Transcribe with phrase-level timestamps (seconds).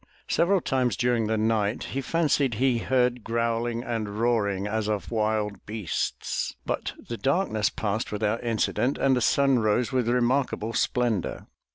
[0.27, 5.63] Several times during the night he fancied he heard growling and roaring as of wild
[5.67, 11.45] beasts, but the darkness passed without incident and the sun rose with remarkable splendor.